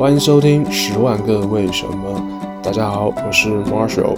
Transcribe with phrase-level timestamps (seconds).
[0.00, 2.18] 欢迎收听《十万个为什么》。
[2.64, 4.16] 大家好，我是 Marshall。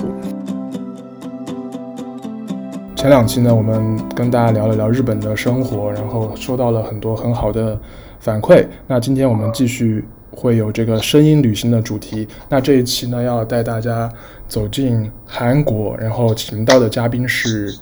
[2.94, 7.76] 前两期呢，我们跟大家聊了聊日本的生活，然后收到了很多很好的
[8.20, 8.64] 反馈。
[8.86, 12.28] 那今天我们继续会有这个声音旅行的主题。
[12.48, 14.08] 那这一期呢，要带大家
[14.46, 17.74] 走进韩国，然后请到的嘉宾是，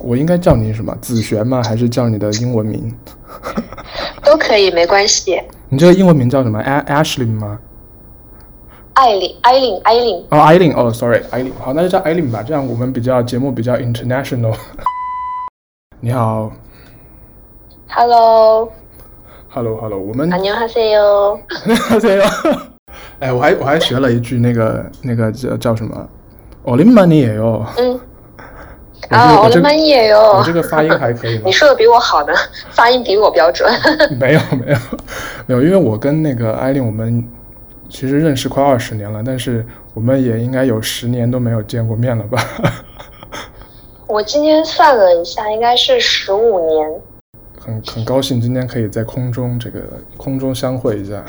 [0.00, 0.96] 我应该叫你什么？
[1.00, 1.60] 子璇吗？
[1.64, 2.94] 还是叫你的英文名？
[4.31, 5.41] 都可以，没关系。
[5.69, 6.61] 你这个英文名叫什么？
[6.61, 7.59] Ashley 吗？
[8.93, 10.25] 艾琳，艾琳，艾琳。
[10.31, 11.53] 哦，艾琳，哦，sorry，艾琳。
[11.59, 14.55] 好，那就叫艾琳吧，这样我们比较节目比较 international。
[15.99, 16.51] 你好。
[17.89, 20.31] Hello。Hello，Hello，我们。
[20.31, 21.39] 안녕하세요。
[21.65, 22.23] 안녕하세요。
[23.19, 26.07] 哎，我还我还学了一句那个那个叫叫什么？
[26.65, 27.65] 오랜만이에요。
[27.77, 27.99] 嗯。
[29.12, 30.38] 啊，我的妈耶哟！
[30.38, 32.32] 你这个发音还可以， 你说的比我好呢，
[32.72, 33.70] 发音比我标准。
[34.18, 34.78] 没有没有
[35.46, 37.22] 没有，因为我跟那个艾琳，我们
[37.88, 42.42] 其实认识快二十年了，但是我们也应该有十年都没有见过面了吧？
[44.06, 46.92] 我今天算了一下，应该是十五年。
[47.58, 49.80] 很很高兴今天可以在空中这个
[50.16, 51.24] 空中相会一下。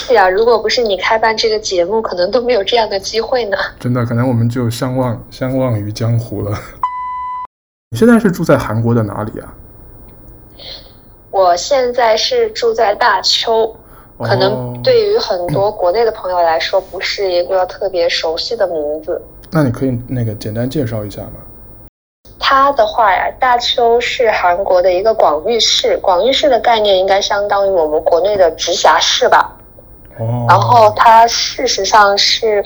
[0.00, 3.56] 是啊，如果不是你开办这个节目，可能都没有这样的机会呢。
[3.78, 6.58] 真的，可能我们就相忘相忘于江湖了。
[7.90, 9.54] 你现在是住在韩国的哪里啊？
[11.30, 13.76] 我现在是住在大邱。
[14.22, 19.20] 可能对于很多国内的朋友来说，不是一个特别熟悉的名字。
[19.50, 21.34] 那你可以那个简单介绍一下吗？
[22.38, 29.56] 它的话呀，大邱是韩国的一个广域市，广域市的概念应该相当于我们国内的直辖市吧。
[30.48, 32.62] 然后它事实上是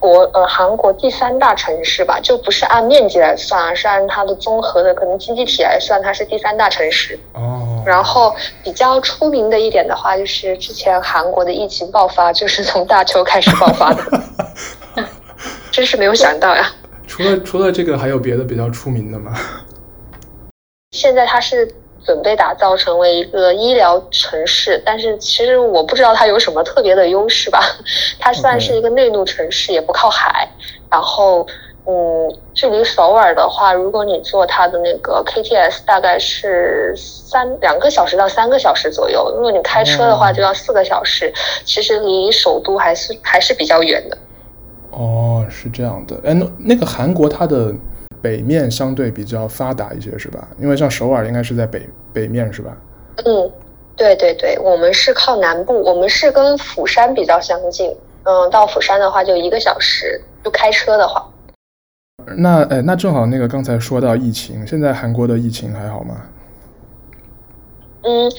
[0.00, 7.16] 国呃韩国第三大城市吧，就不是按面积来算，而是按它的综合的可能经济体来算，它是第三大城市。
[7.34, 7.82] 哦。
[7.86, 14.02] 然后比较出名的一点的话，就是之前韩国的疫情爆发就是从大邱开始爆发的，
[15.70, 16.72] 真是没有想到呀。
[17.06, 19.32] 除了除了这个，还有别的比较出名的吗？
[20.90, 21.72] 现在它是。
[22.06, 27.60] 准备打造成为一个医疗城市，但是其实我不知道它有什么特别的优势吧。
[28.20, 30.48] 它算是一个内陆城市，也不靠海。
[30.88, 31.44] 然后，
[31.84, 39.32] 嗯，距离首尔的话，如果你坐它的那个 KTS，大概是三两个小时到三个小时左右。
[39.34, 41.32] 如果你开车的话，就要四个小时。
[41.64, 44.16] 其实离首都还是还是比较远的。
[44.92, 46.16] 哦，是这样的。
[46.24, 47.74] 哎，那那个韩国它的。
[48.20, 50.48] 北面相对比较发达一些，是吧？
[50.58, 52.76] 因为像首尔应该是在北北面，是吧？
[53.24, 53.50] 嗯，
[53.96, 57.94] 对对对，我们是靠南部，我们是跟釜山比较相近。
[58.24, 61.26] 嗯，到釜山的话就一个小时，就开车的话。
[62.36, 66.22] 那哎，那正好那个刚才说到疫情，现在韩国的疫情还好吗？
[68.02, 68.30] 嗯，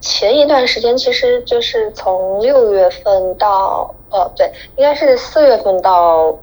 [0.00, 6.38] 前一段时间其实就是从六月份到，哦，对，应该是四月份到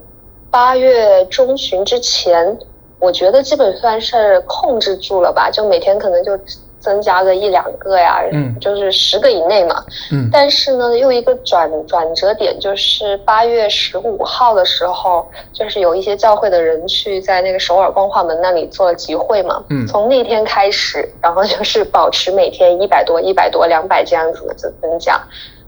[0.52, 2.58] 八月中旬之前。
[3.00, 6.38] 我觉得基本算是控制住了吧，就每天可能就
[6.80, 10.30] 增加个一两个呀，嗯，就是十个以内嘛，嗯。
[10.32, 19.88] 但是呢，又一个转转折点，就是八月十五号的时候，就是有一些教会的人去在那个首尔光化门那里做了集会嘛，嗯。
[19.88, 25.22] 从那天开始，然后就是保持每天一百多、一百多、两百这样子的增加，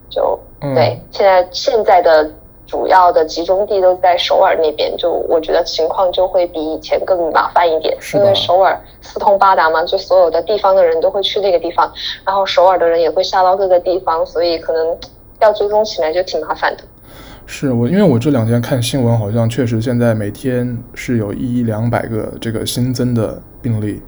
[0.09, 0.99] 就对，嗯。
[1.11, 2.29] 现在现在的。
[2.71, 11.91] 主要的集中地都在首尔那边，就我觉得情况就会比以前更麻烦一点，因为首尔四通八达嘛，就所有的地方的人都会去那个地方，
[12.25, 14.97] 然后首尔的人也会下到各个地方，所以可能
[15.41, 16.83] 要追踪起来就挺麻烦的。
[17.45, 24.01] 是我，因为我这两天看新闻，好像确实现在每天是有一两百个这个新增的病例，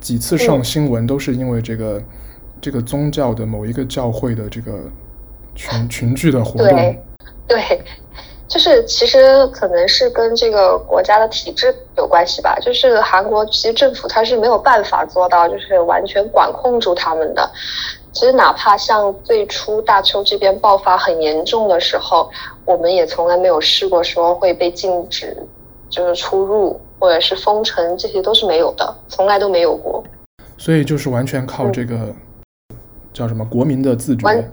[0.00, 2.04] 几次上新闻都是因为这个、嗯、
[2.62, 4.72] 这个宗教的某一个教会的这个
[5.54, 6.70] 群群聚的活动。
[6.70, 7.02] 对。
[7.48, 7.62] 对
[8.48, 12.56] 就是其实可能是跟这个国家的体制有关系吧。
[12.60, 17.50] 就是韩国其实政府它是没有办法做到就是完全管控住他们的。
[18.12, 22.30] 其实哪怕像最初大邱这边爆发很严重的时候，
[22.64, 25.36] 我们也从来没有试过说会被禁止
[25.90, 30.02] 就是出入或者是封城，这些都是没有的，从来都没有过。
[30.56, 32.14] 所以就是完全靠这个
[33.12, 34.50] 叫什么国民的自觉。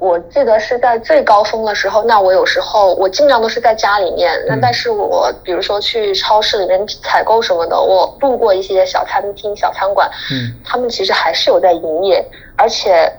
[0.00, 4.32] 我记得是在最高峰的时候，那我有时候我尽量都是在家里面。
[4.46, 12.24] 那但是我比如说去超市里面采购什么的，我路过一些小餐厅、小餐馆，嗯，他们其实还是有在营业。
[12.56, 13.12] 而且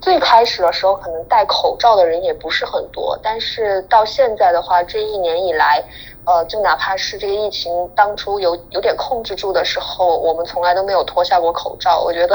[0.00, 3.18] 最开始的时候，可能戴口罩的人也不是很多。
[3.22, 5.84] 但是到现在的话，这一年以来，
[6.24, 12.00] 呃，就哪怕是这个疫情当初有有点控制住的时候，我们从来都没有脱下过口罩。
[12.00, 12.34] 我觉得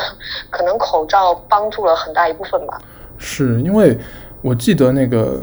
[0.51, 2.80] 可能口罩帮助了很大一部分吧。
[3.24, 3.98] 是因为
[4.42, 5.42] 我记得那个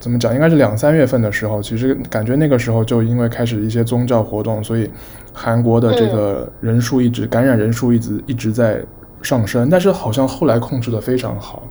[0.00, 4.90] 怎么讲，应该是两三月份的时候，其实感觉那个时候就因为开始一些宗教活动，所以
[5.32, 8.82] 韩国的这个人数一直、嗯、感染人数一直一直在
[9.22, 11.62] 上升，但是好像后来控制的非常好。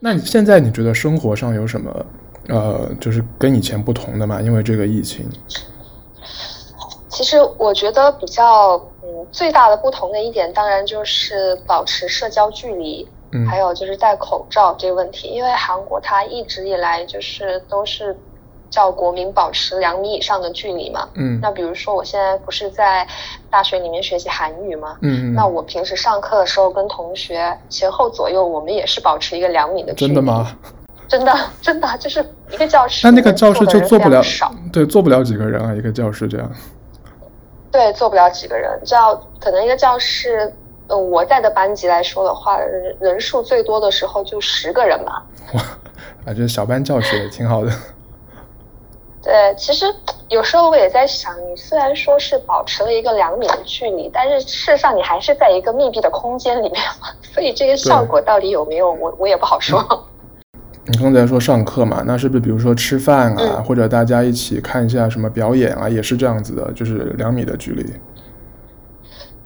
[0.00, 2.06] 那你现在你觉得生活上有什么
[2.48, 4.40] 呃，就是跟以前不同的吗？
[4.40, 5.28] 因为这个疫情。
[7.08, 15.28] 其实我觉得比较嗯最大的不同的一点，当然就是保持社交距离，嗯，还有就是戴口罩这个问题。
[15.28, 18.16] 因为韩国它一直以来就是都是
[18.70, 21.38] 叫国民保持两米以上的距离嘛，嗯。
[21.42, 23.06] 那比如说我现在不是在
[23.50, 30.14] 大学里面学习韩语嘛，嗯，那我平时上课的时候跟同学前后左右，我们也是保持一个两米的距离。
[30.14, 30.56] 真的吗？
[31.06, 34.22] 真的真的就是一个教室，那那个教室就坐不了，
[34.72, 36.50] 对，坐不了几个人啊，一个教室这样。
[37.70, 40.50] 对，坐不了几个人，这样可能一个教室，
[40.88, 45.24] 呃，我在的班级来说的话，人人数最多的时候就十个人吧。
[45.54, 45.60] 哇，
[46.26, 47.70] 啊，这小班教学也挺好的。
[49.22, 49.86] 对，其实
[50.28, 59.80] 有时候我也在想，你虽然说是保持了一个两米的距离，但是事实上你还是在一个密闭的空间里面嘛， 所以这个效果到底有没有，我我也不好说。
[59.90, 59.98] 嗯
[60.86, 67.90] 你刚才说上课嘛，那是不是比如说吃饭啊，嗯、或者大家一起看一下什么表演啊，也是这样子的，就是两米的距离？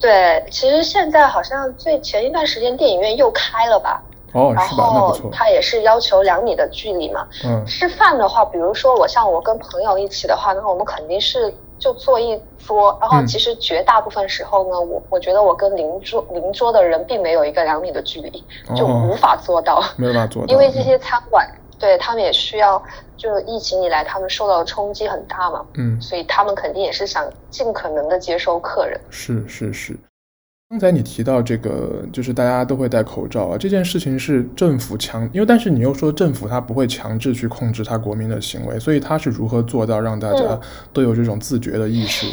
[0.00, 4.02] 对，其实现在好像最前一段时间电影院又开了吧？
[4.32, 4.90] 哦，是吧？
[4.94, 5.30] 那不错。
[5.32, 7.26] 他也是要求两米的距离嘛。
[7.44, 7.64] 嗯。
[7.66, 11.52] 吃饭的话，比如说我像我跟朋友一起的话，那我们肯定是。
[11.80, 18.44] 就坐一桌，然后其实绝大部分时候呢，嗯、我我觉得我跟邻桌邻桌的人并没有一个两米的距离，
[18.74, 22.82] 就无法做到，没有办法做到，因为这些餐馆、嗯、对他们也需要，
[23.16, 29.96] 就疫情以来他们受到的冲击很大嘛，嗯，所以他们肯定也是想尽可能的接收客人，是是是。
[30.70, 40.60] 刚才你提到这个，就是大家都会戴口罩啊，这件事情是政府强，因为但是你又说政府他不会强制去控制他国民的行为，所以他是如何做到让大家
[40.92, 42.26] 都有这种自觉的意识？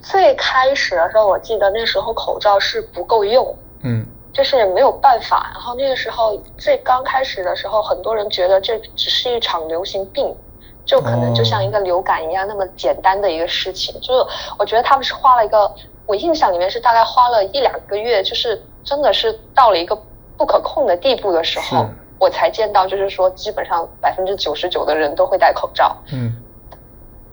[0.00, 4.04] 最开始的时候，我记得那时候口罩是不够用，嗯，
[4.38, 5.50] 就是没有办法。
[5.52, 10.32] 然后那个时候最刚开始的时候，很多人觉得这只是一场流行病，
[10.86, 13.92] 就可能就像一个流感一样那么简单的一个事情。
[13.96, 14.26] 哦、就是
[14.60, 15.70] 我觉得他们是花了一个。
[16.06, 19.94] 我印象里面是大概花了一两个月，就是真的是到了一个
[20.38, 21.86] 不可控的地步的时候，
[22.18, 25.94] 我才见到，就是说基本上百分之九十九的人都会戴口罩。
[26.10, 26.34] 嗯，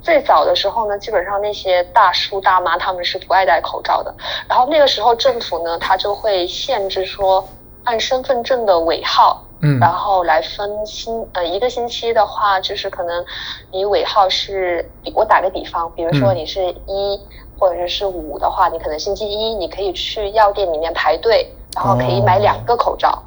[0.06, 4.14] 最早的时候呢，基本上那些大叔大妈他们是不爱戴口罩的。
[4.48, 7.44] 然后那个时候政府呢，他就会限制说，
[7.84, 13.26] 按身份证的尾号，嗯，然后来分星，呃，一个星期的话，就是可能
[13.72, 17.20] 你尾号是，我打个比方，比如说你是一。
[17.58, 23.24] 或者是五的话，你可能星期一你可以去药店里面排队，然后可以买两个口罩，哦、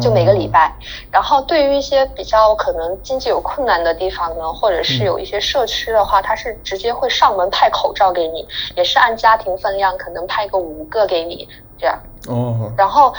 [0.00, 0.74] 就每个礼拜。
[1.10, 8.46] 然后对于一些比较可能经济有困难的地方呢，或者是有一些社区的话，他、嗯、是直接会上门派口罩给你，
[8.76, 11.48] 也是按家庭分量，可能派个五个给你
[11.78, 11.98] 这样。
[12.28, 12.72] 哦。
[12.76, 13.12] 然后。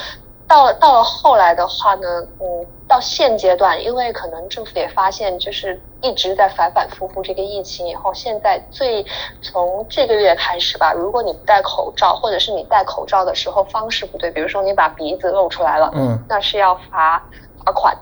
[0.52, 2.08] 到了到了后来的话呢，
[2.42, 9.06] 嗯，到现阶段，因为可能政府也发现，就是一直在反反复复这个疫情以后，现在最
[9.42, 17.24] 从这个月开始吧，如果你不戴口罩，或者是你戴口罩的时候方式不对，比如说你把鼻子露出来了，嗯，那是要罚
[17.64, 17.98] 罚款。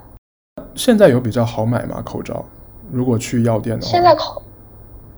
[0.74, 2.01] 现在有比较好买吗？
[2.03, 2.44] 口罩？
[2.91, 4.41] 如果去药店的话，现在口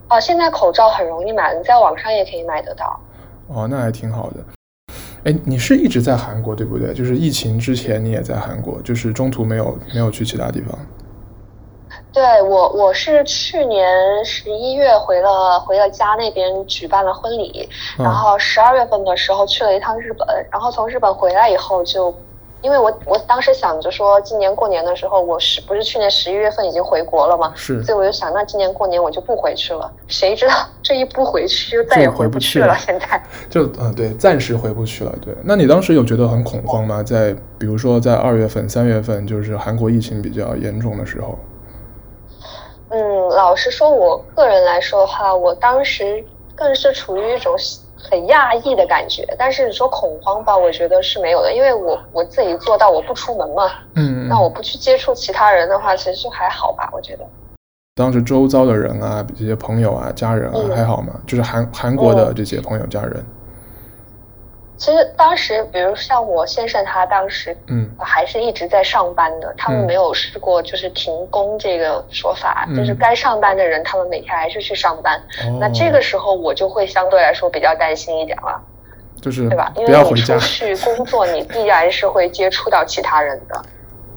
[0.10, 3.00] 啊，现在口罩很容易买，你在网上也可以买得到。
[3.48, 4.44] 哦，那还挺好的。
[5.24, 6.94] 哎，你是一直在韩国对不对？
[6.94, 10.78] 就是疫情之前你也在韩国，就是中途没有没有去其他地方。
[12.14, 13.86] 对，我我是去年
[14.26, 22.14] 十一月回了回了家那边举办了婚礼，嗯、然后十二月份的时候去了一趟日本，然后从日本回来以后就。
[22.62, 27.52] 因为我我当时想着说，今年过年的时候，我是不是去年十一月份已经回国了嘛？
[27.56, 29.92] 是，所以我就想，那今年过年我就不回去了。
[30.08, 30.54] 谁知道
[30.84, 32.76] 这一不回去，就再也回不去了。
[32.78, 35.12] 现在 就嗯，对，暂时回不去了。
[35.22, 37.02] 对，那你当时有觉得很恐慌吗？
[37.02, 41.40] 在比如说在二月份、三月份，就是韩国疫情比较严重的时候。
[42.90, 46.24] 嗯，老实说，我个人来说的话，我当时
[46.56, 47.56] 更是处于一种。
[48.02, 57.26] 很讶异的感觉，但是你说恐慌吧，我觉得是没有的，因为我我自己做到我不出门嘛，嗯，那我不去接触其他人的话，其实就还好吧，我觉得。
[57.96, 61.14] 当时周遭的人啊，这些朋友啊、家人啊，嗯、还好吗？
[61.28, 63.14] 就是韩韩国的这些朋友、家人。
[63.18, 63.26] 嗯
[64.82, 75.20] 其实当时，比如像我先生，他当时嗯还是一直在上班的，嗯、他们没有试过就是停工这个说法，嗯、就是该上班的人，他们每天还是去上班。
[75.46, 78.60] 哦、那这个时候我就会相对来说比较担心一点了，
[79.22, 79.72] 就是对吧？
[79.76, 83.62] 因为你出去工作，你必然是会接触到其他人的。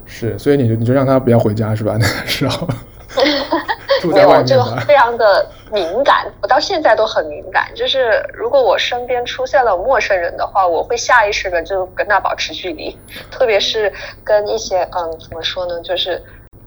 [0.07, 1.99] 是，所以你就你就让他不要回家是吧？
[2.01, 2.67] 那个时候。
[4.07, 7.73] 没有，这个非常的敏感，我到现在都很敏感。
[7.75, 12.97] 就是如果我身边出现了陌生人的话，我会下意识的就跟他保持距离，
[13.31, 13.93] 特别是
[14.23, 16.23] 跟一些嗯，怎么说呢，就是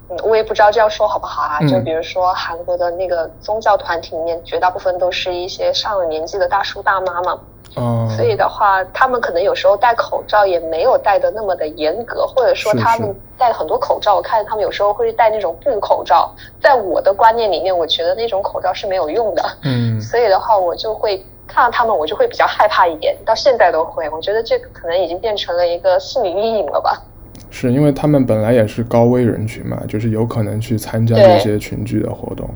[0.10, 1.60] 嗯，我也不知道这样说好不好啊。
[1.67, 7.39] 就比如说韩国的那个宗教团体里面，绝大部分都是一些上了年纪的大叔大妈嘛。
[7.76, 16.34] 哦，所以的话，他们可能有时候戴口罩也没有戴的那么的严格，或者说他们戴了很多口罩，我看他们有时候会戴那种布口罩。
[16.62, 19.44] 在我的观念里面，我觉得那种口罩是没有用的。
[19.64, 24.10] 嗯，所以的话，我就会看到他们，我就会比较害怕一点，到现在都会。
[24.10, 27.02] 我觉得这个可能已经变成了一个心理阴影了吧。
[27.50, 32.50] 是因为他们本来也是高危人群嘛，就是有可能去参加这些群聚的活动。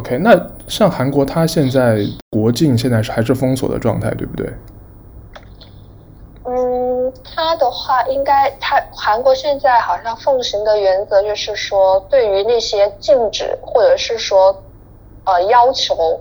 [0.00, 0.34] OK，那
[0.66, 1.98] 像韩国，它现在
[2.30, 4.50] 国境现在是还是封锁的状态，对不对？
[6.44, 14.56] 嗯，它的话应该，它韩国现在好像奉行的原则就是说，对于那些禁止或者是说，
[15.24, 16.18] 呃，要求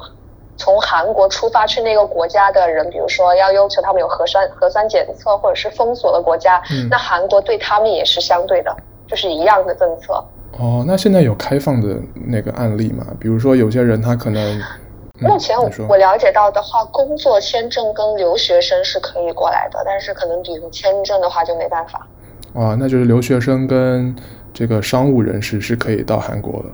[0.58, 8.76] 从韩国出发去那个国家的人，比如说要要求他们有核酸核酸检测或者是封锁的国家，嗯，那韩国对他们也是相对的，
[9.08, 10.22] 就是一样的政策。
[10.60, 13.06] 哦，那现在有开放的那个案例吗？
[13.18, 14.60] 比如说有些人他可能，
[15.22, 22.06] 嗯、目前我我了解到的话，工作签证跟留学生是可以过来的，但是可能旅游签证的话就没办法。
[22.54, 24.14] 啊，那就是留学生跟
[24.54, 26.70] 这个商务人士是可以到韩国的。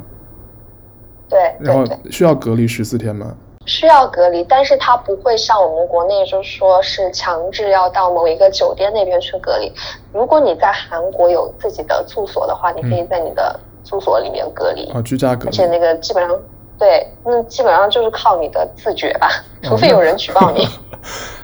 [1.30, 3.36] 对，对，然后需要隔离十四天吗？
[3.68, 9.72] 需要隔离，但是他不会像我们国内，就是说是强制要到某一个酒店那边去隔离。
[10.14, 14.92] 如果你在韩国有自己的住所的话，你可以在你的住所里面隔离。
[14.92, 15.48] 啊，居家隔离。
[15.48, 16.38] 而且那个基本上，
[16.78, 19.30] 对，那基本上就是靠你的自觉吧，
[19.64, 20.68] 除非有人举报你。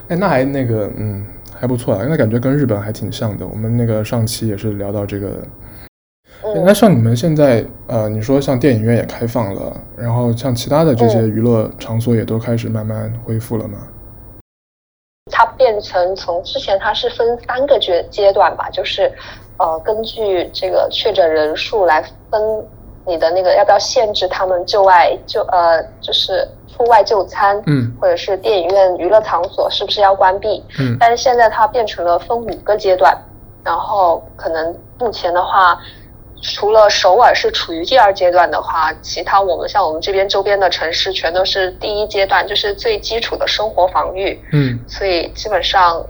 [0.10, 1.25] 哎，那还那个，嗯，
[1.57, 3.48] 还不错啊，那感觉跟日本还挺像的。
[3.48, 5.31] 我们那个上期也是聊到这个。
[6.65, 13.77] 那像你们现在，呃，你说像电影院也开放了，然后像其他的这些娱乐场所也都开始慢慢恢复了吗？
[15.31, 19.10] 它变成从之前它是分三个阶阶段吧，就是，
[19.62, 22.41] 呃，根据这个确诊人数来分
[23.06, 30.63] 你的那个要不要限制他们就外就呃就是出外就餐，嗯，或者是电影院娱乐场所是不是要关闭？
[30.80, 33.15] 嗯，但是现在它变成了分五个阶段，
[33.63, 35.80] 然后可能目前的话。
[36.44, 44.44] 除了首尔是处于第二阶段的话，其他我们像我们这边周边的城市全都是第一阶段，就是最基础的生活防御。
[44.51, 46.03] 嗯，所以基本上，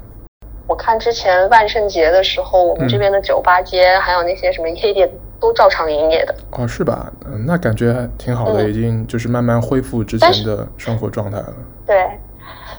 [0.71, 6.33] 我看之前万圣节的时候，我们这边的酒吧街、嗯、还有那些什么夜店都照常营业的。
[6.51, 7.11] 哦，是吧？
[7.25, 11.53] 嗯，那感觉还挺好的，已经就是慢慢恢复之前的生活状态了。
[11.85, 12.09] 对，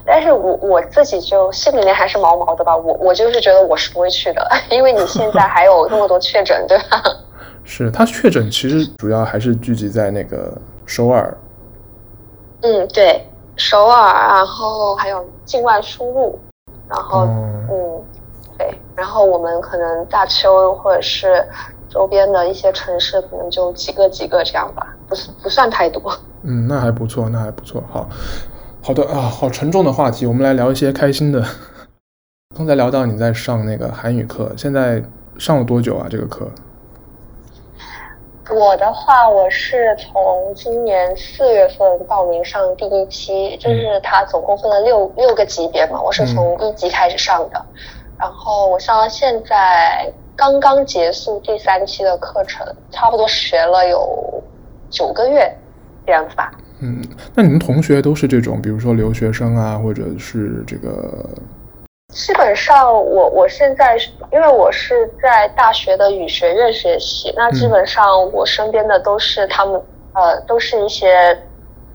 [0.07, 7.03] 但是我我自己就心里面还是毛毛的吧，我我就是觉得我是不会去的， 因为你现在还有那么多确诊，对吧？
[7.63, 10.57] 是他确诊，其实主要还是聚集在那个
[10.87, 11.37] 首尔。
[12.63, 16.39] 嗯，对，首尔，然后还有境外输入，
[16.89, 17.67] 然后、嗯、
[18.95, 21.47] 然后我们可能大邱或者是
[21.89, 26.03] 周边的一些城市，可能就几个几个这样吧，不是不算太多。
[26.43, 27.83] 嗯，那还不错，那还不错。
[27.91, 28.09] 好，
[28.83, 31.45] 好的啊，好沉重的话题，我们来聊一些开心的。
[32.57, 35.03] 刚才聊到你在上那个韩语课，现在
[35.39, 36.07] 上了多久啊？
[36.11, 36.47] 这个课？
[38.51, 47.65] 我的话，我是从今年四月份报名上第一期，就是它总共分了六六个级别嘛，我是从一级开始上的，
[48.23, 54.41] 然后我上到现在刚刚结束第三期的课程，差不多学了有
[54.89, 55.53] 九个月
[56.07, 56.53] 这样子吧。
[56.81, 57.03] 嗯，
[57.35, 61.29] 那你们同学都是这种，比如说留学生啊，或者是这个？
[62.11, 71.37] 基本上我，我我现在是因为我是在大学的语学院学习，那基本上我身边的都是他们，呃，都是一些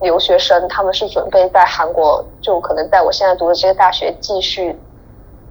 [0.02, 4.76] 留学生，他们是准备在韩国，就可能在我现在读的这个大学继续，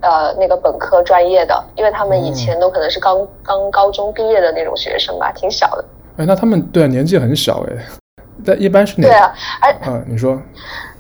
[0.07, 5.85] 呃，那个本科专业的，因为他们以前都可能是刚、嗯、刚高中毕业的那种学生吧，挺小的。
[6.17, 7.85] 哎，那他们对啊，年纪很小哎，
[8.45, 9.09] 但一般是哪？
[9.09, 10.41] 对啊，哎，啊，你说。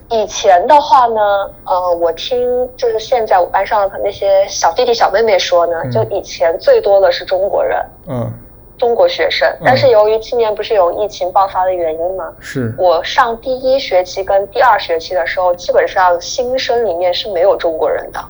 [0.08, 1.20] 以前的话呢，
[1.64, 2.38] 呃，我听
[2.76, 8.32] 就是现在我班上的那些小弟弟小妹妹说呢，嗯、就以前最多的是中国人，嗯，
[8.78, 9.52] 中国学生。
[9.64, 18.20] 但是由于今年不是有疫情爆发的原因吗，是我上第一学期跟第二学期的时候，基本上新生里面是没有中国人的。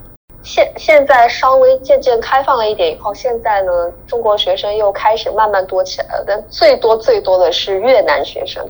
[0.46, 3.72] 现现在稍微渐渐开放了一点以后，现在呢，
[4.06, 8.64] 中国学生又开始慢慢多起来了，但最多最多的是越南学生。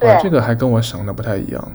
[0.00, 1.72] 对，啊、这个还跟我想的不太一样。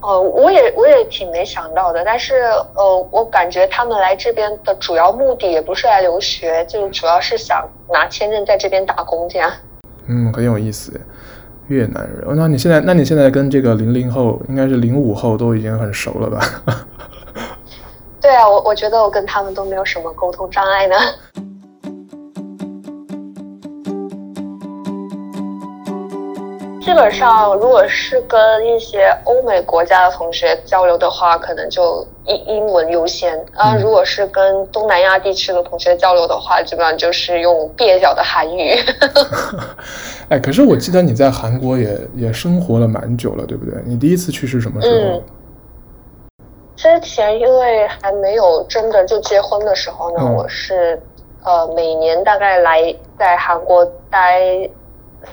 [0.00, 2.42] 哦，我也我也挺没想到的，但是
[2.76, 9.50] 呃，我感觉他们来这边的主要目的也不是来留学，就主要是想拿签证在这边打工这样。
[10.06, 10.92] 嗯，很有意思。
[11.66, 16.38] 越南人，那你现在，那你现在跟这个零零后，应该是零五后都已经很熟了吧？
[18.24, 20.96] 对啊，我我觉得我跟他们都没有什么沟通障碍呢。
[26.80, 33.76] 基本上，如果是跟一些欧美国家的同学交流的话，可能就英英文优先啊。
[33.76, 38.74] 如果是跟东南亚地区的同学交流的话，基本上就是用蹩脚的韩语。
[40.30, 43.74] 哎，可是我记得你在韩国也也生活了蛮久了，对不对？
[43.84, 44.94] 你第一次去是什么时候？
[44.94, 45.22] 嗯，
[46.84, 51.00] 之前因为还没有真的就结婚的时候呢，嗯、我是
[51.42, 54.68] 呃每年大概来在韩国待。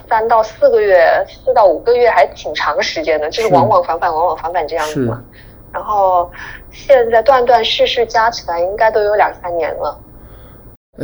[0.08, 5.22] 三到四个月，四到五个月还挺长时间的，就是往往返返，往往返返这样子嘛。
[5.70, 6.30] 然后
[6.70, 10.00] 现在断断续续加起来，应该都有两三年了。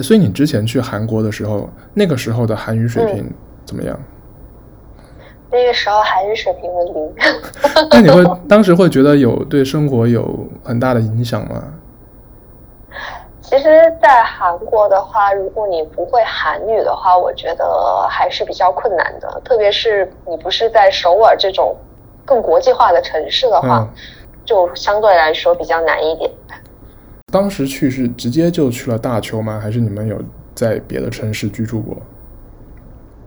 [0.03, 3.31] 所以你之前去韩国的时候，那个时候的韩语水平
[3.67, 3.95] 怎么样？
[3.95, 4.05] 嗯、
[5.51, 7.15] 那个时候还是水平为零。
[7.91, 11.65] 那你会 当时会觉得有对生活有很大的影响吗？
[13.41, 13.65] 其实，
[14.03, 19.41] 在韩国的话，如果你不会韩语的话，我觉得还是比较困难的。
[19.43, 21.75] 特别是你不是在首尔这种
[22.27, 23.89] 更国际化的城市的话，嗯、
[24.45, 26.31] 就相对来说比较难一点。
[27.33, 29.59] 当时去是直接就去了大邱吗？
[29.59, 30.21] 还是你们有
[30.55, 31.97] 在别的城市居住过？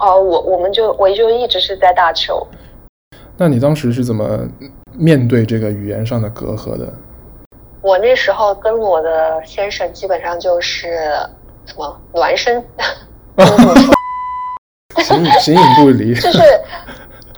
[0.02, 2.46] 哦，我我们就我就一直是在大邱。
[3.38, 4.40] 那你当时是怎么
[4.98, 6.92] 面对这个语言上的隔阂的？
[7.82, 10.90] 我那时候跟我的先生基本上就是
[11.66, 12.64] 什么孪生，
[15.04, 16.40] 形形影不离，就是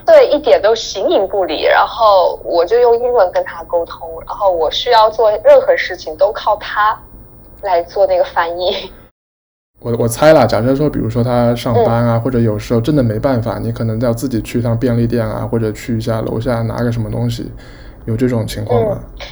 [0.06, 1.64] 对一点都形影不离。
[1.64, 6.98] 然后我就用英文跟他沟通，然后我需要做任何事情都靠他
[7.62, 8.92] 来做那个翻译。
[9.84, 17.52] 我我猜了，假设说，比如说他上班啊，嗯、或者有时候真的没办法，你可能要自己去一趟便利店啊，或者去一下楼下拿个什么东西，
[18.06, 18.98] 有这种情况吗？
[19.02, 19.28] 嗯。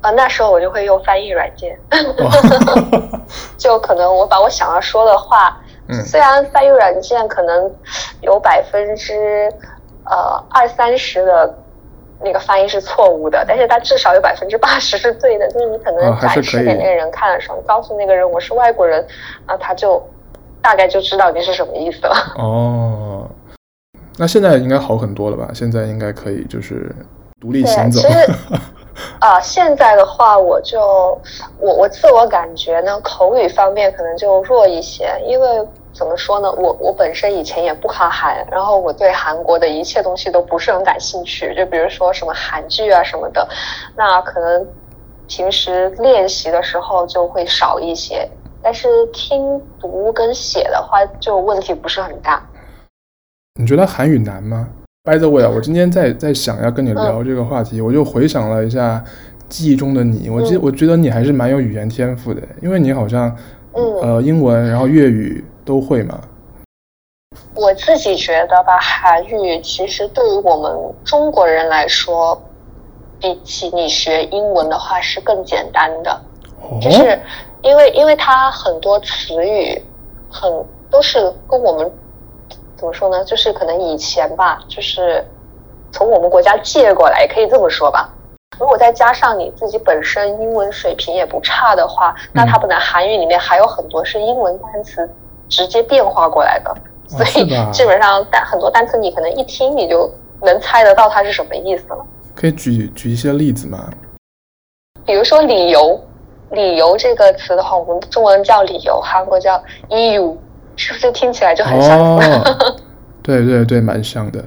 [0.00, 1.78] 啊，那时候我就会用翻译软件，
[3.58, 7.70] 就可能我把我想要说的话，嗯、虽然翻译软件可能
[8.22, 9.52] 有百分之
[10.04, 11.54] 呃二三十的
[12.20, 15.46] 那个翻译是错误的，但是它至少有百分之八十是对的。
[15.48, 19.06] 就是你可能展示给那个人看的时候，哦、告诉那个人我是外国人，
[19.46, 20.02] 啊，他就
[20.60, 22.14] 大概就知道你是什么意思了。
[22.38, 23.28] 哦，
[24.18, 25.50] 那现在应该好很多了吧？
[25.54, 26.94] 现在应该可以就是
[27.40, 28.00] 独立行走。
[29.20, 30.80] 啊、呃，现在的话，我就
[31.60, 35.46] 我我自我感觉呢，口语方面可能就弱一些，因为
[35.98, 43.46] 怎么说呢，我我本身以前也不看韩，然后我对韩国的一切东西都不是很感兴趣，就比如说什么韩剧啊什么的，
[43.96, 44.64] 那可能
[45.26, 48.28] 平时练习的时候就会少一些，
[48.62, 52.40] 但是听读跟写的话，就问题不是很大。
[53.58, 54.68] 你觉得韩语难吗
[55.02, 59.02] ？By the way 啊，我今天在在想要跟你聊这个话题，嗯、我就回想了一下
[59.48, 63.36] 记忆中的你，我记、嗯、我觉得你还是蛮有语言天赋的，因为你好像，
[63.72, 66.18] 嗯、呃，英文然后粤语都会吗。
[67.54, 72.40] 我自己觉得吧，韩语其实对于我们中国人来说，
[73.20, 76.10] 比起你学英文的话是更简单的，
[76.62, 77.20] 哦、就是
[77.60, 79.84] 因为因为它很多词语
[80.30, 80.50] 很
[80.90, 81.92] 都是跟我们。
[82.76, 83.24] 怎么说呢？
[83.24, 85.26] 就是可能以前吧，就是
[85.90, 88.08] 从我们国家借过来，可以这么说吧。
[88.56, 95.10] 如果再加上你自己本身英文水平也不差的话，嗯、那它本来韩语里面还有很多是英文单词
[95.48, 96.74] 直接变化过来的，
[97.08, 100.10] 所以基本上单很多单词你可能一听你就
[100.42, 102.06] 能猜得到它是什么意思了。
[102.34, 103.90] 可以举举一些例子吗？
[105.04, 106.00] 比如说理由，
[106.50, 110.36] 理由这个词的话，我们中文叫理由，韩国叫 EU。
[110.80, 111.98] 是不是听起来就很像？
[111.98, 112.20] 哦，
[113.20, 114.40] 对对对，蛮像的。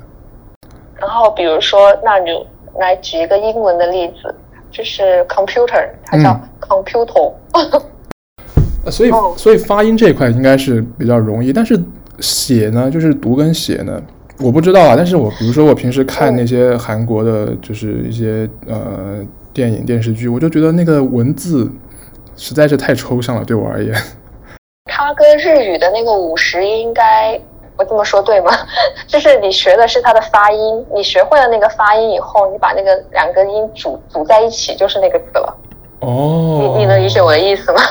[0.96, 2.48] 然后比如说，那你
[2.80, 4.34] 来举一个英文的例子，
[4.72, 7.34] 就是 computer，它叫 computer。
[7.52, 7.82] 嗯、
[8.90, 11.80] 所以所以发音这一块应该是比较容易，但是
[12.20, 14.02] 写呢，就是读跟写呢，
[14.40, 14.96] 我不知道啊。
[14.96, 19.20] 但是我比如说我平时看那些韩国的，就是一些呃
[19.54, 21.72] 电影电视剧，我就觉得那个文字
[22.36, 23.94] 实在是太抽象了，对我而言。
[24.92, 27.40] 它跟日语的那个五十音，应该
[27.78, 28.52] 我这么说对吗？
[29.08, 35.58] 就是你学的是它的发音，你学会了那个发音以后，你把那个两个音组组在一起，就是那个字了。
[36.00, 37.82] 哦，你你能理解我的意思吗？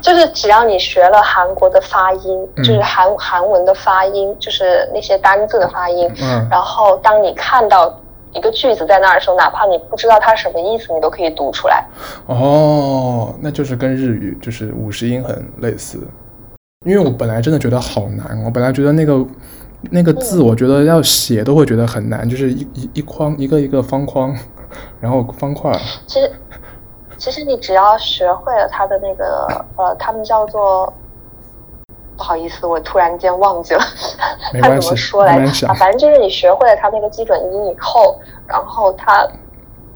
[0.00, 8.00] 就是只要你学了韩国的发音，就是韩、嗯、韩文的发音，就是那些单字的发音，嗯，然后当你看到
[8.32, 11.84] 一个句子在那儿的时候，哪怕你不知道它什么意思，你都可以读出来。
[12.26, 15.98] 哦，那就是跟日语就是五十音很类似。
[16.86, 19.24] 因为我本来真的觉得好难，我本来觉得那个
[19.90, 24.32] 那个字，我觉得要写都会觉得很难，就是一一一框一个一个方框，
[25.00, 25.72] 然后方块。
[26.06, 26.30] 其实
[27.18, 30.90] 其实你只要学会了它的那个呃，他们叫做。
[32.16, 33.80] 不好意思，我突然间忘记了，
[34.60, 35.68] 他怎么说来着？
[35.68, 39.24] 啊，反正就是你学会了他那个基准音以后，然后他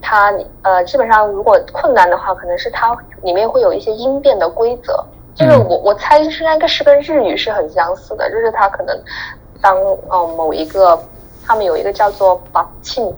[0.00, 0.32] 他
[0.62, 5.04] 呃，基本上如果困难的话，可能是它里面会有一些音变的规则。
[5.34, 8.96] 就是我我猜是应该是跟日语是很相似的，就是它可能
[9.60, 9.76] 当
[10.08, 10.96] 呃某一个
[11.44, 13.12] 他们有一个叫做把庆，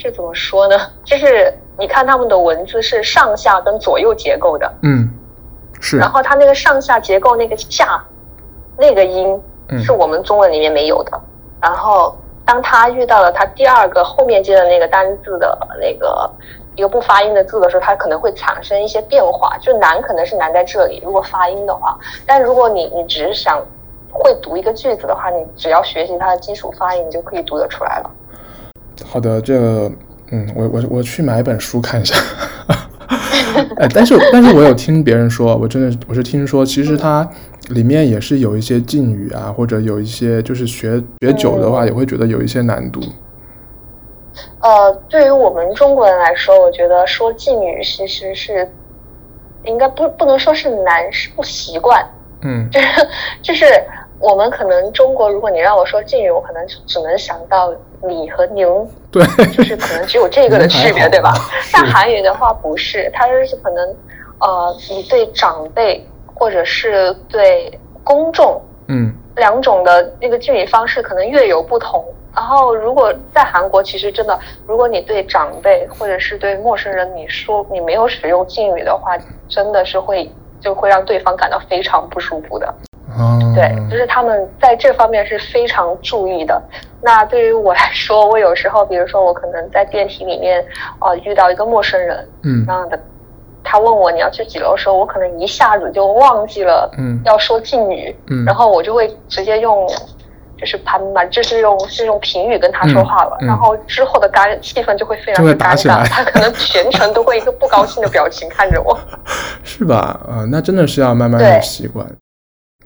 [0.00, 0.76] 这怎么说呢？
[1.04, 5.08] 就是你看他们的文字是上下跟左右结构的，嗯，
[5.80, 5.98] 是。
[5.98, 8.02] 然后它那个上下结构那个下。
[8.78, 9.38] 那个音
[9.84, 11.20] 是我们中文里面没有的，嗯、
[11.60, 16.30] 然后当他遇到了他第二个后面接的那个单字的那个
[16.76, 19.58] 一个不发音的字的时候，他可能会产生一些变化。
[19.58, 23.62] 就难可能是难在这里，如果发音的话，但如果你你只是想
[24.10, 28.10] 会读一个句子的话，你只要学习它的基础发音，你就可以读得出来了。
[29.04, 29.90] 好的，这个
[30.30, 32.14] 嗯，我我我去买一本书看一下。
[33.76, 37.28] 哎，但是但是我有听别人说，我真的我是听说，其实它
[37.70, 43.00] 里面也是有一些敬语啊，或者有一些就是学学久的话，也会觉得有一些难度。
[44.60, 48.70] 呃，对于我们中国人来说，我觉得说敬语其实是
[49.64, 52.04] 应该不不能说是难，是不习惯。
[52.42, 52.86] 嗯，就是
[53.42, 53.64] 就是
[54.20, 57.72] 我们可能中国，如果你让我说敬语，我可能只能想到。
[58.02, 58.66] 你和您，
[59.12, 61.34] 对，就是可能只有这个的区别，对吧？
[61.70, 63.94] 但韩语的话不是，它就是可能，
[64.38, 66.02] 呃，你对长辈
[66.34, 67.70] 或者是对
[68.02, 72.02] 公众，嗯，两种的那个敬语方式可能略有不同。
[72.34, 79.14] 然后，如果在韩国，其实真的，如果你对长辈或者是对陌生人，你说你没有使用敬语的话，
[79.46, 80.26] 真的是会
[80.58, 82.74] 就会让对方感到非常不舒服的。
[83.20, 86.60] 嗯，对，就是他们在这方面是非常注意的。
[87.02, 90.64] 那对于我来说，我有时候，比如说我可能在电梯里面，
[91.00, 92.98] 呃，遇到一个陌生人，嗯，然后的
[93.62, 99.86] 他问我你要去几楼的时候，我可能一下子就忘记了，嗯，要说敬语，嗯，然后我就会直接用，
[100.58, 103.46] 就是攀嘛，就是用是用平语跟他说话了，嗯。
[103.46, 108.98] 嗯、然后之后的尴气氛就会非常的尴尬，他可能全程都会一个不高兴的表情看着我，
[109.64, 109.96] 是吧？
[110.28, 112.06] 啊、呃，那真的是要慢慢的习惯。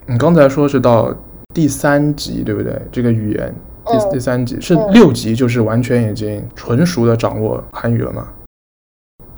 [0.06, 1.10] 你刚才说是到
[1.54, 2.78] 第三级，对不对？
[2.92, 3.54] 这个语言
[3.86, 8.28] 第、嗯、第三级是六级，就是完全已经纯熟的掌握韩语了吗？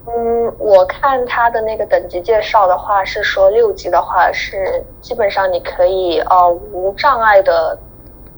[0.07, 7.79] 嗯，我看他的那个等级介绍的话，是说六级的话是基本上你可以呃无障碍的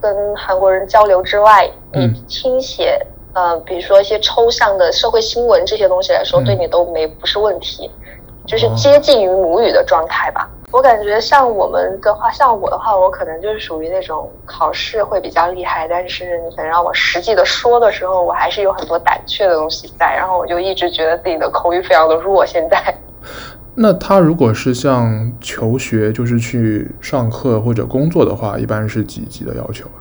[0.01, 3.01] 跟韩国人交流之外，你听写、
[3.33, 7.91] 嗯、呃比如说一些抽象的社会新闻这些东西来说，嗯、对你都没不是问题，
[8.47, 10.47] 就是接近于母语的状态吧。
[10.71, 22.45] 哦我感觉像我们的话，像我的话，我可能就是属于那种考试会比较厉害，但是你可能让我实际的说的时候，我还是有很多胆怯的东西在，然后我就一直觉得自己的口语非常的弱。
[22.45, 22.95] 现在，
[23.75, 29.99] 那他如果是像求学，就是去上课或者工作的话，一般是几级的要求啊？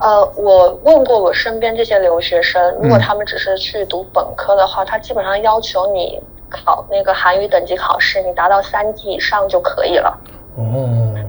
[0.00, 6.18] 呃，我问过我身边这些留学生，如果他们只是去读本科的话，嗯、他基本上要求你。
[6.52, 10.16] 考那个韩语等级考试，你达到三级以上就可以了。
[10.56, 10.62] 哦。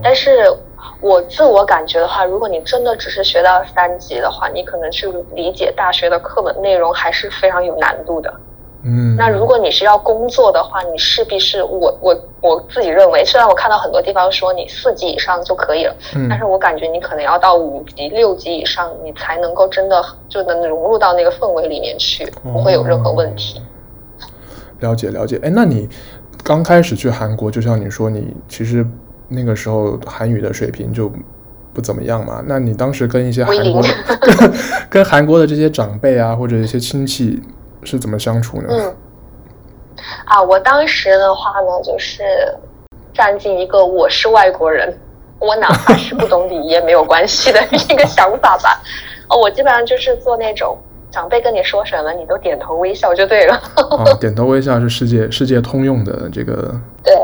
[0.02, 0.54] 但是
[1.00, 8.32] 我自我感觉的话，如果你真的只是学到三级的话，你可能去理解大学的课本内容还是非常有难度的。
[8.84, 9.16] 嗯。
[9.16, 23.58] 那如果你是要工作的话，你势必是我我我自己认为，虽然我看到很多地方说你四级以上就可以了，嗯，但是我感觉你可能要到五级、六级以上，你才能够真的就能融入到那个氛围里面去，不会有任何问题。
[23.58, 23.62] 哦
[24.84, 25.88] 了解了解，哎，那你
[26.42, 28.86] 刚开始去韩国，就像你说，你其实
[29.28, 31.10] 那个时候韩语的水平就
[31.72, 32.42] 不怎么样嘛。
[32.46, 33.88] 那你当时跟一些韩国的
[34.20, 34.52] 跟，
[34.90, 37.42] 跟韩国的这些长辈啊，或者一些亲戚
[37.82, 38.68] 是怎么相处呢？
[38.68, 38.94] 嗯，
[40.26, 42.22] 啊，我当时的话呢，就是
[43.14, 44.94] 站进一个我是外国人，
[45.38, 48.82] 我哪怕是不懂礼也没有关系的一个想法吧。
[49.28, 50.76] 哦，我基本上就是做那种。
[51.14, 53.54] 长辈跟你说什么，你都点头微笑就对了。
[53.76, 56.74] 哦， 点头微笑是世界世界通用的这个。
[57.04, 57.14] 对，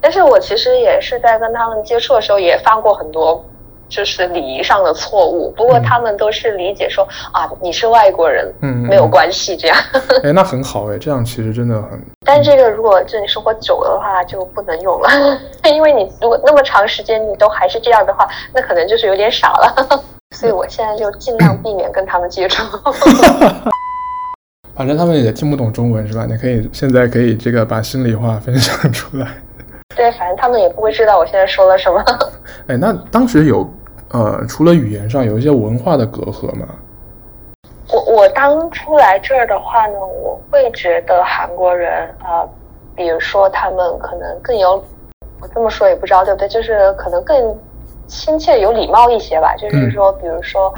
[0.00, 3.44] 但是我其实也是在跟他们接触的时候，也犯过很多
[3.90, 5.52] 就是礼仪上的错误。
[5.54, 9.76] 不过他们都是理解说、嗯、啊，你是外国人，嗯，没有关系这样。
[10.22, 12.00] 哎，那很好哎，这样其实真的很。
[12.24, 15.10] 但这个如果这里生活久了的话，就不能用了，
[15.70, 20.02] 因为你如果那么长时间你都还是这样的话，那可能就是有点傻了。
[20.36, 22.62] 所以我现在就尽量避免跟他们接触。
[24.76, 26.24] 反正他们也听不懂中文是吧？
[26.24, 29.26] 你可以现在可以这个把心里话分享出来。
[29.96, 32.02] 对，反正他们也不会知道我现在说了什么。
[32.68, 33.68] 哎，那当时有
[34.12, 36.66] 呃，除了语言上有一些文化的隔阂吗？
[37.92, 42.48] 我我当初来这儿的话呢，我会觉得韩国人啊、呃，
[42.94, 44.82] 比如说他们可能更有，
[45.40, 47.56] 我这么说也不知道对不对，就是可能更
[48.06, 49.54] 亲切、有礼貌一些吧。
[49.56, 50.72] 就是说，比如说，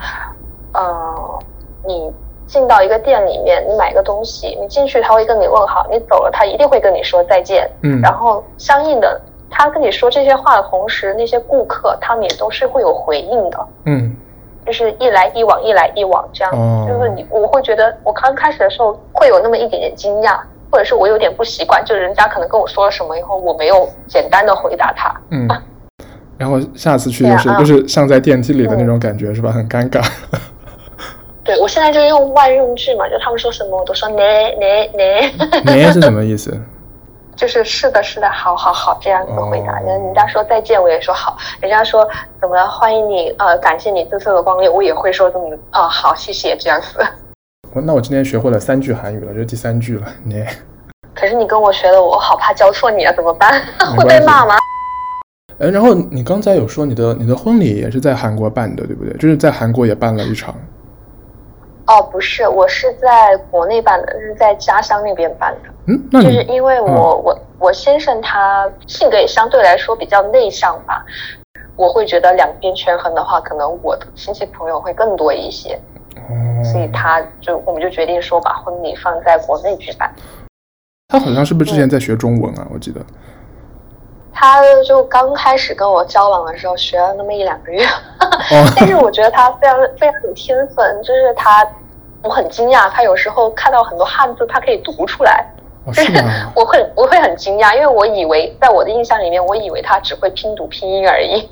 [0.73, 1.38] 嗯、呃，
[1.87, 2.12] 你
[2.47, 7.71] 进到一个店里面，你买个东西，你进去他会跟你问好，你走了他一定会跟你说再见。
[7.83, 9.21] 嗯，然后相应的，
[9.53, 13.67] 他跟你说这些话的同时，那些顾客他们也都是会有回应的。
[13.85, 14.17] 嗯。
[14.65, 16.53] 就是一来一往，一来一往这样
[16.87, 20.38] 就是你我会觉得，我刚开始的时候会有那么一点点惊讶，
[20.71, 25.12] 或者是我有点不习惯，就是人家可能跟我说了什么以后，我没有简单的回答他。
[25.31, 25.61] 嗯，啊、
[26.38, 29.51] 然后下次去就是、啊、就是像在电梯里的那种感觉、嗯、是吧？
[29.51, 30.01] 很尴尬。
[31.43, 35.61] 对，我现在就用万用句嘛，就他们说什么我都说呢呢呢。
[35.75, 36.57] 呢是什么意思？
[37.35, 39.79] 就是是的，是的，好好好，这样子回答。
[39.81, 41.37] 人、哦、人家说再见，我也说好。
[41.61, 42.09] 人家说
[42.40, 47.05] 怎么欢迎你，呃，感谢你这次的光临，我也会说这么啊、哦，好，谢谢，这样子。
[47.75, 50.07] 那我今天学会了三句韩语了，这第三句了。
[50.23, 50.45] 你，
[51.14, 53.62] 可是你跟我学的，我好怕教错你啊，怎么办？
[53.97, 54.55] 会被骂吗？
[55.59, 59.12] 哎，然后你刚才有说你的你的婚礼也是在韩国办的，对不对？
[59.14, 60.55] 就是在韩国也办了一场。
[61.87, 65.71] 哦，不是，我是在国内办的，是在家乡那边办的。
[65.88, 71.05] 嗯，那就是因为我、嗯、我我先生他性格也相对来说比较内向吧，
[71.75, 75.75] 我会觉得两边权衡的话，可能我的亲戚朋友会更多一些，
[76.16, 80.09] 哦、所以他就我们就决定说把婚礼放在国内举办。
[81.09, 82.62] 他好像是不是之前在学中文啊？
[82.66, 83.01] 嗯、我记得。
[84.33, 91.66] 他就刚开始跟我交往的时候学了那么一两个月，哦、 但是我觉得他非常非常有天分，就是他，
[92.23, 95.47] 我很惊讶，他有时候看到很多汉字，他可以读出来。
[95.85, 96.53] 哦、是吗？
[96.55, 101.49] 我会我会很惊讶，因为我以为在我的印象里面，我以为他只会拼读拼音而已。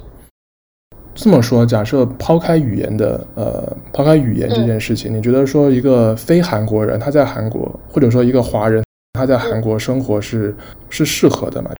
[1.12, 10.56] 这么说，假设抛开语言的呃，抛开语言这件事情，嗯、你觉得说一个非韩国人他在韩国，或者说一个华人他在韩国生活是、嗯、
[10.88, 11.72] 是适合的吗？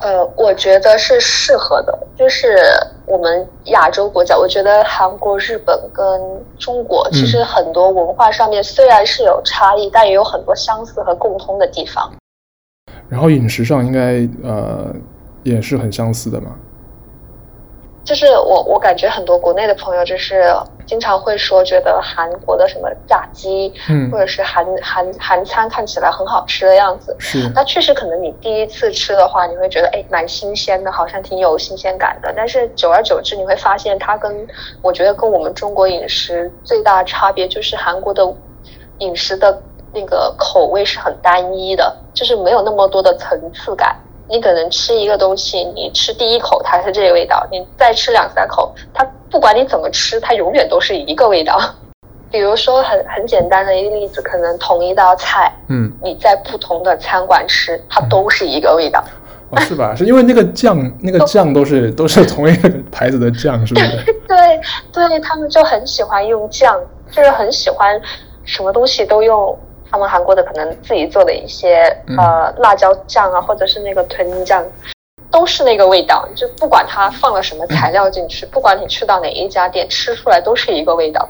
[0.00, 2.56] 呃，我觉得是适合的，就是
[3.06, 6.04] 我们亚洲国家，我觉得韩国、日本跟
[6.58, 12.12] 中国其实很多文化上面虽然是有差异，嗯、但也有很多相似和共通的地方。
[13.08, 14.94] 然后饮食上应该呃
[15.42, 16.56] 也是很相似的嘛。
[18.08, 20.50] 就是我，我感觉很多国内的朋友就是
[20.86, 27.14] 经常会说，觉得韩国的什么炸鸡，嗯，或者是韩韩韩餐看起来很好吃的样子。
[27.18, 32.32] 是，那确实可能你第一次吃的话，你会觉得哎，蛮新鲜的，好像挺有新鲜感的。
[32.34, 34.48] 但是久而久之，你会发现它跟
[34.80, 38.26] 我觉得跟我们中国饮食最大差别就是韩国的
[39.00, 39.60] 饮食的
[39.92, 43.94] 那个口味是很单一的，就是没有那么多的层次感。
[44.28, 51.58] 你可能吃一个东西，你吃第一口它是这个味道，你再吃两三口，它不管你怎么吃，它永远都是一个味道。
[52.30, 59.02] 比如说很很简单的一个例子，可能同一道菜，嗯，你在不同的餐馆吃，它都是一个味道。
[59.48, 59.94] 哦，是吧？
[59.96, 64.04] 是因为那个酱， 那个酱都是都是同一个牌子的酱，是不是？
[64.28, 64.60] 对
[64.92, 66.78] 对，他们就很喜欢用酱，
[67.10, 67.98] 就是很喜欢
[68.44, 69.58] 什么东西都用。
[69.90, 71.82] 他们韩国的可能自己做的一些
[72.18, 74.62] 呃辣椒酱啊，或者是那个豚酱，
[75.30, 76.28] 都是那个味道。
[76.34, 81.26] 就不管它放了什么材料进去，不管你去到哪一家店，吃出来都是一个味道。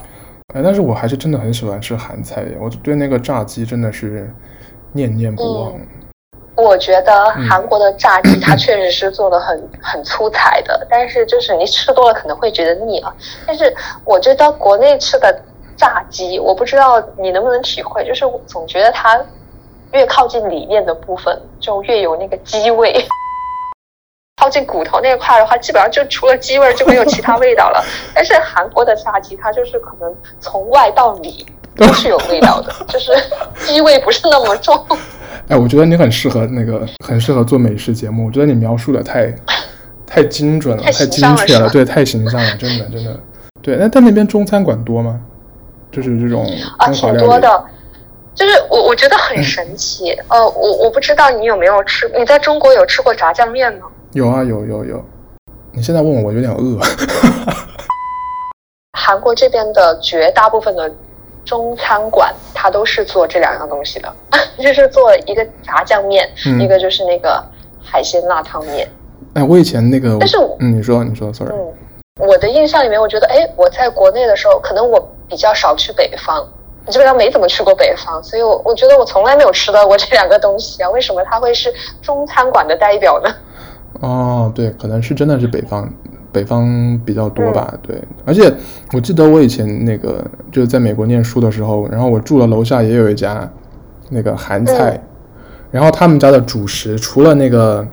[0.54, 4.28] 哎，但是我还是真的很喜欢吃韩菜，我对那个炸鸡真的是
[4.92, 5.72] 念念不忘。
[5.74, 5.86] 嗯，
[6.56, 13.14] 我觉得韩国的炸鸡 它确实是做的很很出彩的，但是就是你吃多了可能会觉得腻啊。
[13.46, 13.72] 但是
[14.04, 15.42] 我觉得国内吃的。
[15.78, 19.18] 炸鸡，我不知道你能不能体会，就是我总觉得它
[19.92, 22.92] 越靠近里面的部分，就越有那个鸡味。
[24.40, 27.84] 靠近骨头那块的话，基本上就除了鸡味就没有其他味道了。
[28.14, 33.12] 但是韩国的炸鸡，它就是可能从外到里都是有味道的，就是
[33.64, 34.78] 鸡味不是那么重。
[35.48, 38.26] 哎，我觉得你很适合那个，很适合做美食节目。
[38.26, 39.34] 我觉得你描述的太
[40.06, 43.18] 太精准了，太精确了，对，太形象了，真的真的。
[43.60, 45.20] 对，那在那边中餐馆多吗？
[45.90, 46.46] 就是这种
[46.78, 47.64] 啊，挺多的，
[48.34, 50.12] 就是我我觉得很神奇。
[50.28, 53.86] 嗯、呃，我我不知道你有没有吃，你在中国有吃过炸酱面吗？
[54.12, 55.04] 有啊，有有有。
[55.72, 56.78] 你现在问我，我有点饿。
[58.98, 60.92] 韩国这边的绝大部分的
[61.44, 64.14] 中餐馆，它都是做这两样东西的，
[64.58, 67.42] 就是做一个炸酱面，嗯、一个就是那个
[67.82, 68.88] 海鲜辣汤面。
[69.34, 71.52] 哎，我以前那个，但是嗯，你说你说，sorry。
[71.54, 71.72] 嗯
[72.18, 76.44] 我的印象里面，我觉得，哎，我在国内的时候，可能我比较少去北方，
[76.88, 80.90] 基本上没怎么去过北方，所以我我觉得我从来没有吃到过这两个东西啊。
[80.90, 83.30] 为什么它会是中餐馆的代表呢？
[84.00, 85.88] 哦，对，可能是真的是北方，
[86.32, 87.68] 北方比较多吧。
[87.72, 88.52] 嗯、对，而且
[88.92, 93.48] 我记得我以前那个就是在美国念书的时候，然后我住的楼下也有一家
[94.10, 95.02] 那个韩菜，嗯、
[95.70, 97.86] 然后他们家的主食除了那个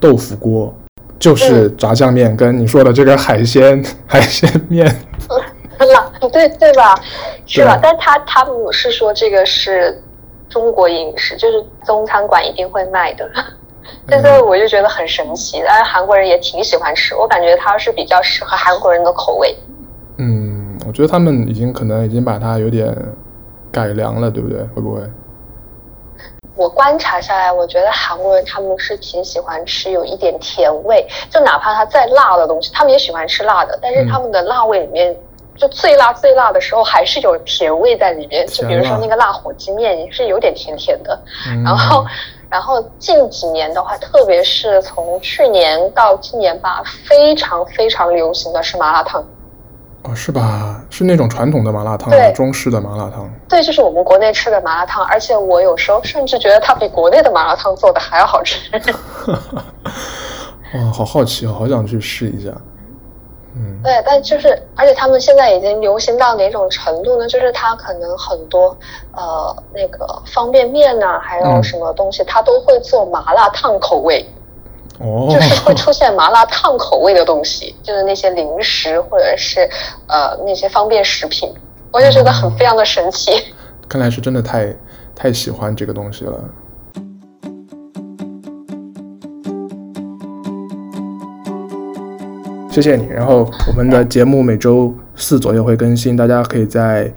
[0.00, 0.74] 豆腐锅。
[1.18, 4.86] 就是炸酱面，跟你说的这个海鲜、嗯、 海鲜面，
[5.78, 6.94] 辣，对对吧？
[7.46, 7.78] 是吧？
[7.82, 10.02] 但他他们是说这个是
[10.48, 13.28] 中国饮食，就是中餐馆一定会卖的。
[14.08, 19.54] 但是我就觉得很神奇，但是韩国人也挺喜欢吃，我感觉它是比较适合韩国人的口味。
[20.18, 22.92] 嗯，我觉得他们已经可能已经把它有点
[23.70, 24.58] 改良了，对不对？
[24.74, 25.00] 会不会？
[26.56, 33.78] 我观察下来，我觉得韩国人他们是挺喜欢吃有一点甜味，就哪怕它再辣的东西，他们也喜欢吃辣的。
[33.82, 35.16] 但是他们的辣味里面，嗯、
[35.56, 38.46] 就最辣最辣的时候，还是有甜味在里面。
[38.46, 41.18] 就比如说那个辣火鸡面，也是有点甜甜的。
[41.46, 42.06] 嗯、 然后，
[42.48, 49.22] 然后近几年的话，特别是从去年到今年吧，非常非常流行的是麻辣烫。
[50.08, 50.80] 哦，是吧？
[50.88, 53.28] 是那种传统的麻辣烫，对中式的麻辣烫。
[53.48, 58.70] 对，就是我们国内吃的麻辣烫，而且我有时候甚至觉得它比国内的麻辣烫做的还要好吃。
[60.74, 62.50] 哇，好好奇哦，好想去试一下。
[63.56, 67.26] 嗯，对，但就是，而且他们现在已经流行到哪种程度呢？
[67.26, 68.76] 就是它可能很多
[69.12, 74.24] 呃那个方便面呐、啊，还有什么东西，它、嗯、都会做麻辣烫口味。
[74.98, 79.60] 哦，就是会出现麻辣烫口味的东西，就是那些零食或者是
[80.06, 81.52] 呃那些方便食品，
[81.92, 83.32] 我就觉得很非常的神奇。
[83.32, 83.52] 嗯，
[83.88, 84.74] 看来是真的太
[85.14, 86.44] 太喜欢这个东西了。
[92.70, 93.06] 谢谢你。
[93.06, 97.10] 然后我们的节目每周四左右会更新，大家可以在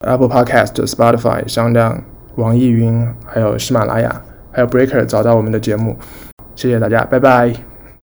[0.00, 2.02] Apple Podcast、Spotify、香亮、
[2.36, 5.96] 网易云、还有喜马拉雅、还有 Breaker 找到我们的节目。
[6.58, 7.67] 谢谢大家，拜拜。